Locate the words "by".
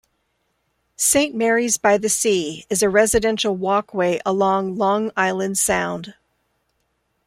1.77-1.95